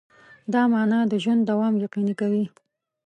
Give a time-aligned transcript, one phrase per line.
[0.53, 2.45] دا مانا د ژوند دوام یقیني کوي.